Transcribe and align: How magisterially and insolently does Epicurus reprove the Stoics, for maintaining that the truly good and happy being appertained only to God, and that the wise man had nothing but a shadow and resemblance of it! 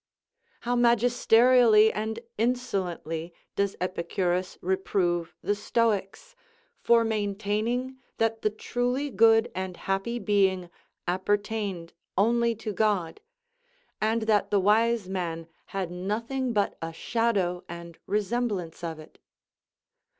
How 0.61 0.75
magisterially 0.75 1.93
and 1.93 2.21
insolently 2.35 3.35
does 3.55 3.75
Epicurus 3.79 4.57
reprove 4.59 5.35
the 5.43 5.53
Stoics, 5.53 6.35
for 6.79 7.03
maintaining 7.03 7.99
that 8.17 8.41
the 8.41 8.49
truly 8.49 9.11
good 9.11 9.51
and 9.53 9.77
happy 9.77 10.17
being 10.17 10.71
appertained 11.07 11.93
only 12.17 12.55
to 12.55 12.73
God, 12.73 13.21
and 14.01 14.23
that 14.23 14.49
the 14.49 14.59
wise 14.59 15.07
man 15.07 15.47
had 15.67 15.91
nothing 15.91 16.51
but 16.51 16.79
a 16.81 16.91
shadow 16.93 17.63
and 17.69 17.99
resemblance 18.07 18.83
of 18.83 18.97
it! 18.97 19.19